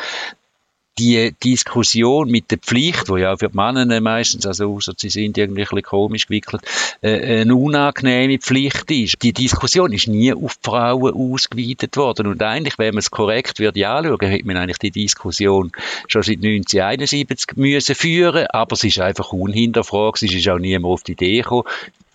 die 0.99 1.33
Diskussion 1.43 2.31
mit 2.31 2.51
der 2.51 2.59
Pflicht, 2.59 3.09
wo 3.09 3.17
ja 3.17 3.37
für 3.37 3.49
die 3.49 3.57
Männer 3.57 4.01
meistens, 4.01 4.47
also 4.47 4.75
außer 4.75 4.95
sie 4.97 5.11
sind 5.11 5.39
irgendwie 5.39 5.63
ein 5.63 5.65
bisschen 5.65 5.83
komisch 5.83 6.27
gewickelt, 6.27 6.63
äh, 7.01 7.41
eine 7.41 7.55
unangenehme 7.55 8.39
Pflicht 8.39 8.91
ist. 8.91 9.23
Die 9.23 9.33
Diskussion 9.33 9.93
ist 9.93 10.09
nie 10.09 10.33
auf 10.33 10.57
Frauen 10.63 11.15
ausgeweitet 11.15 11.97
worden. 11.97 12.27
Und 12.27 12.43
eigentlich, 12.43 12.79
wenn 12.79 12.95
man 12.95 13.01
es 13.01 13.11
korrekt 13.11 13.59
würde 13.59 13.89
anschauen, 13.89 14.19
hätte 14.21 14.47
man 14.47 14.57
eigentlich 14.57 14.79
die 14.79 14.91
Diskussion 14.91 15.73
schon 16.09 16.23
seit 16.23 16.39
1971 16.39 17.57
müssen 17.57 17.95
führen, 17.95 18.47
aber 18.49 18.75
es 18.75 18.85
ist 18.85 18.99
einfach 18.99 19.33
unhinterfragt, 19.33 20.23
es 20.23 20.35
ist 20.35 20.49
auch 20.49 20.59
niemand 20.59 20.93
auf 20.93 21.03
die 21.03 21.13
Idee 21.13 21.43
gekommen, 21.43 21.65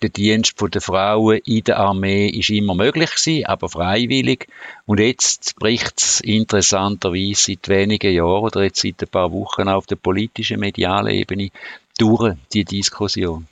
der 0.04 0.10
Dienst 0.10 0.54
der 0.60 0.80
Frauen 0.82 1.38
in 1.46 1.64
der 1.64 1.78
Armee 1.78 2.28
ist 2.28 2.50
immer 2.50 2.74
möglich 2.74 3.10
gewesen, 3.10 3.46
aber 3.46 3.70
freiwillig. 3.70 4.48
Und 4.84 5.00
jetzt 5.00 5.56
bricht 5.56 5.98
es 5.98 6.20
interessanterweise 6.20 7.34
seit 7.34 7.68
wenigen 7.68 8.12
Jahren 8.12 8.44
oder 8.44 8.64
jetzt 8.64 8.82
seit 8.82 9.00
ein 9.00 9.08
paar 9.08 9.32
Wochen 9.32 9.68
auf 9.68 9.86
der 9.86 9.96
politischen, 9.96 10.60
medialen 10.60 11.14
Ebene 11.14 11.48
durch, 11.96 12.34
die 12.52 12.64
Diskussion. 12.64 13.46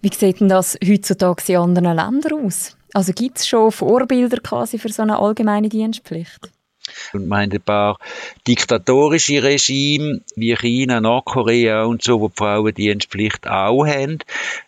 Wie 0.00 0.12
sieht 0.12 0.40
denn 0.40 0.48
das 0.48 0.76
heutzutage 0.84 1.52
in 1.52 1.58
anderen 1.58 1.96
Ländern 1.96 2.44
aus? 2.44 2.76
Also 2.92 3.12
gibt 3.12 3.38
es 3.38 3.46
schon 3.46 3.70
Vorbilder 3.70 4.38
quasi 4.38 4.78
für 4.78 4.88
so 4.88 5.02
eine 5.02 5.18
allgemeine 5.18 5.68
Dienstpflicht? 5.68 6.50
Und 7.12 7.28
meine, 7.28 7.54
ein 7.54 7.60
paar 7.60 7.98
diktatorische 8.46 9.42
Regime 9.42 10.20
wie 10.36 10.54
China, 10.54 11.00
Nordkorea 11.00 11.84
und 11.84 12.02
so, 12.02 12.20
wo 12.20 12.28
die 12.28 12.36
Frauendienstpflicht 12.36 13.48
auch 13.48 13.86
haben. 13.86 14.18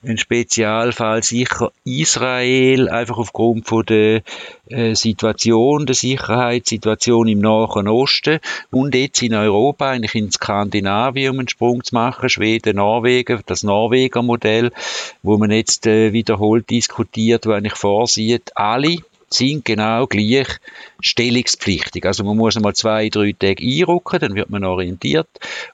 Ein 0.02 0.16
Spezialfall 0.16 1.22
sicher 1.22 1.72
Israel, 1.84 2.88
einfach 2.88 3.18
aufgrund 3.18 3.66
von 3.66 3.84
der 3.84 4.22
äh, 4.68 4.94
Situation, 4.94 5.86
der 5.86 5.94
Sicherheitssituation 5.94 7.28
im 7.28 7.40
Nahen 7.40 7.88
Osten 7.88 8.40
und 8.70 8.94
jetzt 8.94 9.22
in 9.22 9.34
Europa, 9.34 9.90
eigentlich 9.90 10.14
in 10.14 10.30
Skandinavien, 10.30 11.32
um 11.32 11.38
einen 11.40 11.48
Sprung 11.48 11.84
zu 11.84 11.94
machen, 11.94 12.28
Schweden, 12.28 12.76
Norwegen, 12.76 13.42
das 13.46 13.62
Norweger 13.62 14.22
Modell, 14.22 14.72
wo 15.22 15.36
man 15.36 15.50
jetzt 15.50 15.86
äh, 15.86 16.12
wiederholt 16.12 16.70
diskutiert, 16.70 17.46
wo 17.46 17.52
eigentlich 17.52 17.74
vorsieht, 17.74 18.52
alle 18.54 18.98
sind 19.30 19.64
genau 19.64 20.06
gleich 20.06 20.48
stellungspflichtig. 21.00 22.04
Also 22.04 22.24
man 22.24 22.36
muss 22.36 22.56
einmal 22.56 22.74
zwei, 22.74 23.08
drei 23.08 23.32
Tage 23.32 23.64
einrücken, 23.64 24.20
dann 24.20 24.34
wird 24.34 24.50
man 24.50 24.64
orientiert 24.64 25.28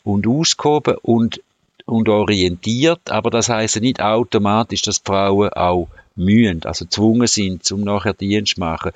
und 0.04 0.26
ausgehoben 0.26 0.97
und, 1.02 1.40
und 1.85 2.09
orientiert, 2.09 3.11
aber 3.11 3.30
das 3.30 3.49
heißt 3.49 3.80
nicht 3.80 4.00
automatisch, 4.00 4.82
dass 4.82 4.99
Frauen 4.99 5.50
auch 5.50 5.88
mühen, 6.16 6.61
also 6.64 6.85
gezwungen 6.85 7.26
sind, 7.26 7.71
um 7.73 7.82
nachher 7.82 8.12
Dienst 8.12 8.54
zu 8.54 8.61
machen. 8.61 8.92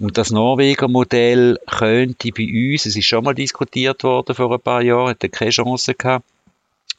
Und 0.00 0.18
das 0.18 0.30
Norweger 0.30 0.88
Modell 0.88 1.58
könnte 1.66 2.30
bei 2.30 2.44
uns, 2.44 2.86
es 2.86 2.96
ist 2.96 3.06
schon 3.06 3.24
mal 3.24 3.34
diskutiert 3.34 4.04
worden 4.04 4.34
vor 4.34 4.52
ein 4.52 4.60
paar 4.60 4.82
Jahren, 4.82 5.10
hat 5.10 5.32
keine 5.32 5.50
Chance 5.50 5.94
gehabt, 5.94 6.24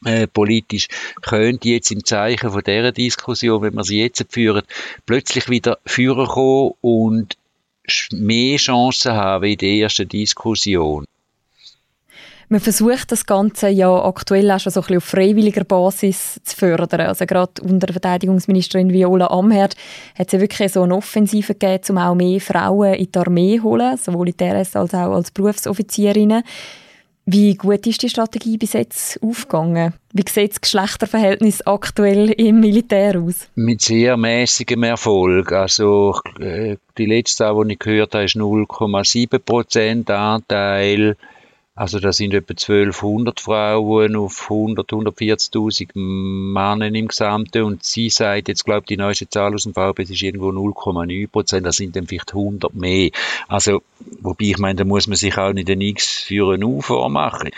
äh, 0.06 0.28
politisch 0.28 0.88
könnte 1.22 1.70
jetzt 1.70 1.92
im 1.92 2.04
Zeichen 2.04 2.52
von 2.52 2.62
dieser 2.66 2.92
Diskussion, 2.92 3.62
wenn 3.62 3.76
wir 3.76 3.84
sie 3.84 4.02
jetzt 4.02 4.26
führen, 4.30 4.64
plötzlich 5.06 5.50
wieder 5.50 5.80
führen 5.86 6.28
kommen 6.28 6.74
und 6.82 7.38
mehr 8.12 8.58
Chancen 8.58 9.14
haben 9.14 9.46
in 9.46 9.58
der 9.58 9.70
ersten 9.70 10.08
Diskussion. 10.08 11.06
Man 12.52 12.60
versucht 12.60 13.14
das 13.14 13.26
Ganze 13.26 13.70
ja 13.70 14.04
aktuell 14.04 14.52
auch 14.52 14.60
schon 14.60 14.74
so 14.74 14.82
ein 14.82 14.84
bisschen 14.84 14.98
auf 14.98 15.04
freiwilliger 15.06 15.64
Basis 15.64 16.38
zu 16.44 16.58
fördern. 16.58 17.00
Also 17.00 17.26
gerade 17.26 17.62
unter 17.62 17.94
Verteidigungsministerin 17.94 18.92
Viola 18.92 19.28
Amherd 19.28 19.78
hat 20.20 20.28
es 20.28 20.34
ja 20.34 20.42
wirklich 20.42 20.74
so 20.74 20.82
eine 20.82 20.98
Offensive 20.98 21.56
gegeben, 21.56 21.84
um 21.92 21.98
auch 21.98 22.14
mehr 22.14 22.42
Frauen 22.42 22.96
in 22.96 23.10
die 23.10 23.18
Armee 23.18 23.56
zu 23.56 23.64
holen, 23.64 23.96
sowohl 23.96 24.28
in 24.28 24.36
der 24.38 24.60
RS 24.60 24.76
als 24.76 24.94
auch 24.94 25.14
als 25.14 25.32
Berufsoffizierinnen. 25.32 26.44
Wie 27.26 27.54
gut 27.54 27.86
ist 27.86 28.02
die 28.02 28.10
Strategie 28.10 28.58
bis 28.58 28.74
jetzt 28.74 29.22
aufgegangen? 29.22 29.94
Wie 30.12 30.24
sieht 30.28 30.52
das 30.52 30.62
Geschlechterverhältnis 30.62 31.62
aktuell 31.66 32.32
im 32.32 32.60
Militär 32.60 33.22
aus? 33.22 33.48
Mit 33.56 33.82
sehr 33.82 34.18
mäßigem 34.18 34.84
Erfolg. 34.84 35.52
Also 35.52 36.20
äh, 36.40 36.78
die 36.98 37.06
letzte, 37.06 37.54
die 37.66 37.74
ich 37.74 37.80
gehört 37.80 38.16
habe, 38.16 38.26
ist 38.26 38.36
0,7 38.36 39.40
Prozent 39.40 40.10
Anteil 40.10 41.16
also 41.74 42.00
da 42.00 42.12
sind 42.12 42.34
etwa 42.34 42.52
1200 42.52 43.40
Frauen 43.40 44.16
auf 44.16 44.50
100, 44.50 44.90
140.000 44.90 45.98
Männer 45.98 46.88
im 46.88 47.08
Gesamten 47.08 47.64
und 47.64 47.84
sie 47.84 48.10
sagt 48.10 48.50
jetzt, 48.50 48.66
glaube 48.66 48.86
die 48.88 48.98
neueste 48.98 49.30
Zahl 49.30 49.54
aus 49.54 49.64
dem 49.64 49.74
VBS 49.74 50.10
ist 50.10 50.22
irgendwo 50.22 50.50
0,9 50.50 51.30
Prozent, 51.30 51.66
das 51.66 51.78
sind 51.78 51.96
dann 51.96 52.08
vielleicht 52.08 52.34
100 52.34 52.74
mehr. 52.74 53.12
Also, 53.48 53.84
wobei 54.20 54.46
ich 54.46 54.58
meine, 54.58 54.76
da 54.76 54.84
muss 54.84 55.08
man 55.08 55.16
sich 55.16 55.38
auch 55.38 55.54
nicht 55.54 55.70
den 55.70 55.82
X 55.82 56.20
für 56.20 56.54
einen 56.54 56.64
U 56.64 56.82
vormachen. 56.82 57.52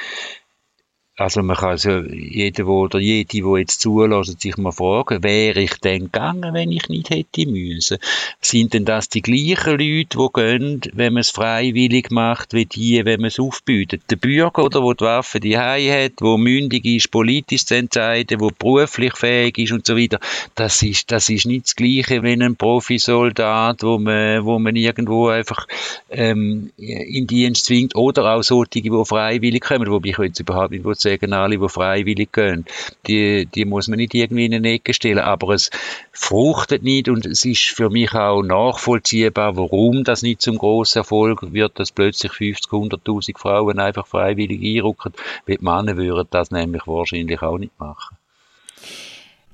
Also 1.16 1.44
man 1.44 1.56
kann 1.56 1.70
also 1.70 2.00
jeder 2.00 2.66
wo, 2.66 2.82
oder 2.82 2.98
jede, 2.98 3.28
die 3.28 3.60
jetzt 3.60 3.82
zulassen, 3.82 4.40
sich 4.40 4.58
mal 4.58 4.72
fragen, 4.72 5.22
wäre 5.22 5.62
ich 5.62 5.76
denn 5.76 6.06
gegangen, 6.06 6.56
wenn 6.56 6.72
ich 6.72 6.90
nicht 6.90 7.12
hätte 7.12 7.46
müssen? 7.46 8.00
Sind 8.42 8.74
denn 8.74 8.84
das 8.84 9.10
die 9.10 9.22
gleichen 9.22 9.78
Leute, 9.78 10.18
die 10.18 10.28
gehen, 10.34 10.82
wenn 10.94 11.14
man 11.14 11.22
es 11.22 11.30
freiwillig 11.30 12.10
macht, 12.10 12.54
wie 12.54 12.66
die, 12.66 13.06
wenn 13.06 13.22
man 13.22 13.28
es 13.28 13.40
aufbietet? 13.40 14.02
Der 14.10 14.16
Bürger, 14.16 14.64
oder, 14.64 14.82
wo 14.82 14.94
die 14.94 15.06
Waffe 15.06 15.40
die 15.40 15.56
hat, 15.56 16.14
wo 16.20 16.36
mündig 16.38 16.84
ist, 16.84 17.12
politisch 17.12 17.68
zu 17.68 17.76
entscheiden, 17.76 18.40
wo 18.40 18.50
beruflich 18.50 19.16
fähig 19.16 19.60
ist 19.60 19.72
und 19.72 19.86
so 19.86 19.96
weiter. 19.96 20.20
Das 20.56 20.82
ist, 20.82 21.12
das 21.12 21.30
ist 21.30 21.46
nicht 21.46 21.66
das 21.66 21.76
Gleiche 21.76 22.24
wie 22.24 22.34
ein 22.34 22.56
Profisoldat, 22.56 23.84
wo 23.84 24.00
man, 24.00 24.46
wo 24.46 24.58
man 24.58 24.76
irgendwo 24.76 25.28
einfach, 25.28 25.68
ähm, 26.10 26.72
in 26.78 27.28
Dienst 27.28 27.66
zwingt, 27.66 27.96
oder 27.96 28.34
auch 28.34 28.42
solche, 28.42 28.82
die 28.82 29.06
freiwillig 29.06 29.62
kommen, 29.62 29.92
wobei 29.92 30.10
ich 30.10 30.18
jetzt 30.18 30.40
überhaupt 30.40 30.72
nicht 30.72 30.84
sagen, 31.04 31.34
alle, 31.34 31.58
die 31.58 31.70
freiwillig 31.70 32.32
gehen, 32.32 32.66
die, 33.08 33.46
die 33.46 33.66
muss 33.66 33.88
man 33.88 33.98
nicht 33.98 34.14
irgendwie 34.14 34.46
in 34.46 34.54
eine 34.54 34.72
Ecke 34.72 34.94
stellen, 34.94 35.20
aber 35.20 35.54
es 35.54 35.70
fruchtet 36.12 36.84
nicht 36.84 37.10
und 37.10 37.26
es 37.26 37.46
ist 37.46 37.70
für 37.70 37.90
mich 37.90 38.14
auch 38.14 38.42
nachvollziehbar, 38.42 39.56
warum 39.58 40.04
das 40.04 40.24
nicht 40.24 40.42
zum 40.42 40.58
grossen 40.58 41.00
Erfolg 41.00 41.54
wird, 41.54 41.80
dass 41.80 41.92
plötzlich 41.92 42.32
50, 42.32 42.72
100.000 42.72 43.38
Frauen 43.38 43.80
einfach 43.80 44.08
freiwillig 44.08 44.62
einrücken, 44.64 45.14
weil 45.46 45.58
die 45.58 45.64
Männer 45.64 45.98
würden 45.98 46.28
das 46.32 46.52
nämlich 46.52 46.88
wahrscheinlich 46.88 47.42
auch 47.42 47.58
nicht 47.58 47.80
machen. 47.80 48.18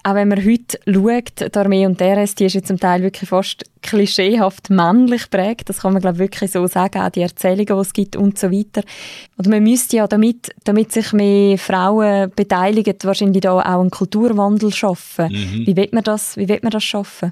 Auch 0.10 0.16
wenn 0.16 0.30
man 0.30 0.44
heute 0.44 0.80
schaut, 0.88 1.54
die 1.54 1.60
Armee 1.60 1.86
und 1.86 2.00
der 2.00 2.18
RS, 2.18 2.34
die 2.34 2.46
ist 2.46 2.56
ja 2.56 2.64
zum 2.64 2.80
Teil 2.80 3.04
wirklich 3.04 3.30
fast 3.30 3.64
klischeehaft 3.84 4.72
männlich 4.72 5.30
prägt. 5.30 5.70
Das 5.70 5.82
kann 5.82 5.94
man, 5.94 6.02
glaube 6.02 6.16
ich, 6.16 6.20
wirklich 6.22 6.52
so 6.52 6.66
sagen. 6.66 7.00
Auch 7.00 7.12
die 7.12 7.22
Erzählungen, 7.22 7.68
die 7.68 7.74
es 7.74 7.94
gibt 7.94 8.16
und 8.16 8.40
so 8.40 8.52
weiter. 8.52 8.82
Und 9.38 9.48
man 9.48 9.62
müsste 9.62 9.98
ja, 9.98 10.08
damit, 10.08 10.50
damit 10.64 10.92
sich 10.92 11.14
mehr 11.14 11.60
Frauen 11.60 12.32
beteiligen, 12.36 12.96
wahrscheinlich 13.04 13.42
da 13.42 13.52
auch 13.52 13.60
einen 13.60 13.92
Kulturwandel 13.92 14.74
schaffen. 14.74 15.32
Mhm. 15.32 15.68
Wie 15.68 15.76
wird 15.76 15.94
man 15.94 16.04
das, 16.04 16.36
wie 16.38 16.50
wird 16.50 16.64
man 16.64 16.72
das 16.72 16.84
schaffen? 16.84 17.32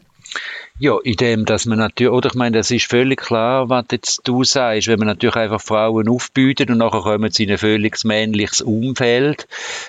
Ja, 0.80 0.98
in 1.04 1.16
dem, 1.16 1.46
dass 1.46 1.66
man 1.66 1.80
natürlich, 1.80 2.14
oder 2.14 2.30
ich 2.30 2.36
meine, 2.36 2.58
das 2.58 2.70
ist 2.70 2.86
völlig 2.86 3.20
klar, 3.20 3.68
was 3.68 3.86
jetzt 3.92 4.22
du 4.26 4.44
sagst, 4.44 4.88
wenn 4.88 5.00
man 5.00 5.08
natürlich 5.08 5.36
einfach 5.36 5.60
Frauen 5.60 6.08
aufbietet 6.08 6.70
und 6.70 6.78
nachher 6.78 7.02
kommen 7.02 7.32
sie 7.32 7.46
in 7.46 7.52
ein 7.52 7.58
völlig 7.58 8.04
männliches 8.04 8.62
Umfeld, 8.62 9.48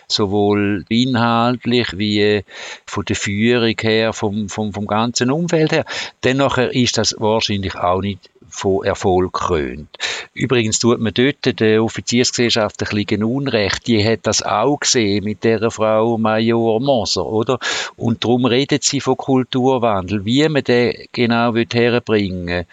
sowohl 0.08 0.86
inhaltlich 0.88 1.98
wie 1.98 2.42
von 2.86 3.04
der 3.04 3.16
Führung 3.16 3.74
her, 3.78 4.14
vom, 4.14 4.48
vom, 4.48 4.72
vom 4.72 4.86
ganzen 4.86 5.30
Umfeld 5.30 5.72
her, 5.72 5.84
dann 6.22 6.38
nachher 6.38 6.74
ist 6.74 6.96
das 6.96 7.14
wahrscheinlich 7.18 7.74
auch 7.74 8.00
nicht 8.00 8.30
von 8.48 8.84
Erfolg 8.84 9.32
krönt. 9.32 9.88
Übrigens 10.34 10.78
tut 10.78 11.00
man 11.00 11.14
dort 11.14 11.60
der 11.60 11.82
Offiziersgesellschaft 11.82 12.82
ein 12.82 13.04
bisschen 13.04 13.24
Unrecht. 13.24 13.86
Die 13.86 14.04
hat 14.04 14.20
das 14.22 14.42
auch 14.42 14.78
gesehen 14.78 15.24
mit 15.24 15.44
der 15.44 15.70
Frau 15.70 16.18
Major 16.18 16.80
Moser, 16.80 17.26
oder? 17.26 17.58
Und 17.96 18.24
darum 18.24 18.44
redet 18.44 18.84
sie 18.84 19.00
von 19.00 19.16
Kulturwandel. 19.16 20.24
Wie 20.24 20.48
man 20.48 20.64
den 20.64 20.94
genau 21.12 21.54
herbringen 21.54 22.46
will, 22.46 22.66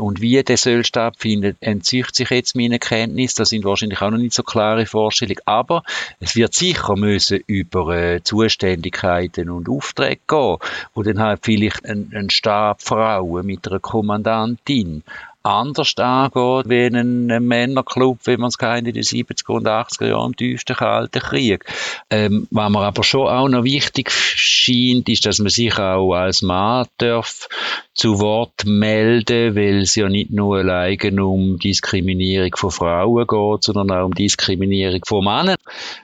und 0.00 0.20
wie 0.20 0.42
der 0.42 0.56
soll 0.56 0.84
stattfinden, 0.84 1.56
entzieht 1.60 2.14
sich 2.14 2.30
jetzt 2.30 2.56
meine 2.56 2.78
Kenntnis. 2.78 3.34
Das 3.34 3.50
sind 3.50 3.64
wahrscheinlich 3.64 4.00
auch 4.00 4.10
noch 4.10 4.18
nicht 4.18 4.34
so 4.34 4.42
klare 4.42 4.86
Vorstellungen. 4.86 5.40
Aber 5.44 5.82
es 6.18 6.36
wird 6.36 6.54
sicher 6.54 6.96
müssen 6.96 7.40
über 7.46 7.94
äh, 7.94 8.22
Zuständigkeiten 8.22 9.50
und 9.50 9.68
Aufträge 9.68 10.20
gehen, 10.26 10.56
wo 10.94 11.02
dann 11.02 11.20
halt 11.20 11.40
vielleicht 11.42 11.84
ein, 11.84 12.10
ein 12.14 12.30
Stab 12.30 12.82
Frauen 12.82 13.46
mit 13.46 13.68
einer 13.68 13.80
Kommandantin 13.80 15.02
anders 15.42 15.96
angeht 15.96 16.68
wie 16.68 16.86
ein, 16.86 17.26
Männerclub, 17.46 18.18
wie 18.26 18.36
man 18.36 18.48
es 18.48 18.56
in 18.56 18.84
den 18.84 19.02
70er 19.02 19.52
und 19.52 19.66
80er 19.66 20.08
Jahren 20.08 20.32
im 20.32 20.36
tiefsten 20.36 20.76
Kalten 20.76 21.20
Krieg. 21.20 21.64
Ähm, 22.10 22.46
was 22.50 22.70
mir 22.70 22.80
aber 22.80 23.02
schon 23.02 23.28
auch 23.28 23.48
noch 23.48 23.64
wichtig 23.64 24.10
scheint, 24.10 25.08
ist, 25.08 25.24
dass 25.26 25.38
man 25.38 25.48
sich 25.48 25.78
auch 25.78 26.12
als 26.12 26.42
Mann 26.42 26.86
darf 26.98 27.48
zu 27.94 28.20
Wort 28.20 28.64
melden, 28.66 29.56
weil 29.56 29.82
es 29.82 29.94
ja 29.94 30.08
nicht 30.08 30.30
nur 30.30 30.58
alleine 30.58 31.24
um 31.24 31.58
Diskriminierung 31.58 32.54
von 32.56 32.70
Frauen 32.70 33.26
geht, 33.26 33.64
sondern 33.64 33.90
auch 33.90 34.06
um 34.06 34.14
Diskriminierung 34.14 35.00
von 35.06 35.24
Männern. 35.24 35.56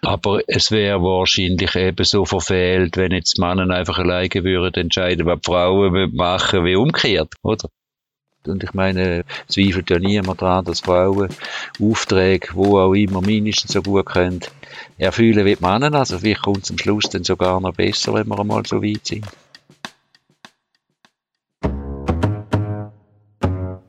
Aber 0.02 0.40
es 0.46 0.70
wäre 0.70 1.02
wahrscheinlich 1.02 1.74
ebenso 1.74 2.24
verfehlt, 2.24 2.96
wenn 2.96 3.12
jetzt 3.12 3.38
Männer 3.38 3.68
einfach 3.74 3.98
alleine 3.98 4.44
würden 4.44 4.84
entscheiden, 4.84 5.26
was 5.26 5.40
Frauen 5.44 6.14
machen, 6.14 6.64
wie 6.64 6.76
umgekehrt, 6.76 7.34
oder? 7.42 7.68
Und 8.48 8.62
ich 8.64 8.74
meine, 8.74 9.24
zweifelt 9.48 9.90
ja 9.90 9.98
niemand 9.98 10.42
daran, 10.42 10.64
dass 10.64 10.80
Frauen 10.80 11.28
Aufträge, 11.80 12.48
wo 12.54 12.78
auch 12.78 12.94
immer 12.94 13.20
mindestens 13.20 13.72
so 13.72 13.82
gut 13.82 14.06
können, 14.06 14.40
erfüllen 14.98 15.44
wie 15.44 15.56
die 15.56 15.64
Männer. 15.64 15.92
Also 15.94 16.18
vielleicht 16.18 16.42
kommt 16.42 16.64
es 16.64 16.70
am 16.70 16.78
Schluss 16.78 17.08
dann 17.10 17.24
sogar 17.24 17.60
noch 17.60 17.74
besser, 17.74 18.14
wenn 18.14 18.28
wir 18.28 18.38
einmal 18.38 18.64
so 18.66 18.82
weit 18.82 19.06
sind. 19.06 19.26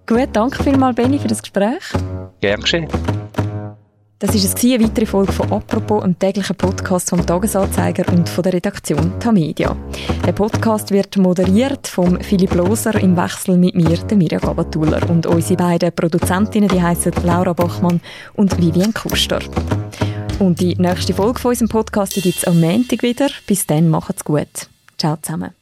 Gut, 0.08 0.30
danke 0.32 0.64
vielmals, 0.64 0.96
Benny, 0.96 1.20
für 1.20 1.28
das 1.28 1.42
Gespräch. 1.42 1.84
Gern 2.40 2.62
geschehen. 2.62 2.88
Das 4.20 4.34
war 4.34 4.72
eine 4.72 4.84
weitere 4.84 5.06
Folge 5.06 5.32
von 5.32 5.52
«Apropos», 5.52 6.04
einem 6.04 6.18
täglichen 6.18 6.56
Podcast 6.56 7.12
vom 7.12 7.24
«Tagesanzeiger» 7.24 8.12
und 8.12 8.28
von 8.28 8.42
der 8.42 8.54
Redaktion 8.54 9.20
Tamedia. 9.20 9.78
Der 10.26 10.32
Podcast 10.32 10.90
wird 10.90 11.18
moderiert 11.18 11.88
von 11.88 12.20
Philipp 12.24 12.56
Loser 12.56 12.96
im 12.96 13.16
Wechsel 13.16 13.58
mit 13.58 13.76
mir, 13.76 13.96
der 13.96 14.18
Mirja 14.18 14.40
Gabatuller. 14.40 15.08
Und 15.08 15.28
unsere 15.28 15.58
beiden 15.58 15.92
Produzentinnen, 15.92 16.68
die 16.68 16.82
heissen 16.82 17.12
Laura 17.24 17.54
Bachmann 17.54 18.02
und 18.34 18.58
Vivian 18.58 18.92
Kuster. 18.92 19.40
Und 20.40 20.62
die 20.62 20.74
nächste 20.76 21.14
Folge 21.14 21.40
von 21.40 21.50
unserem 21.50 21.70
Podcast 21.70 22.16
gibt 22.16 22.26
es 22.26 22.44
am 22.46 22.60
Montag 22.60 23.04
wieder. 23.04 23.30
Bis 23.46 23.68
dann, 23.68 23.88
macht's 23.88 24.26
gut. 24.26 24.68
Ciao 24.98 25.18
zusammen. 25.22 25.57